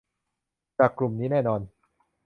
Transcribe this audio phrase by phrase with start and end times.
[0.77, 1.61] จากกลุ่มนี้แน่นอน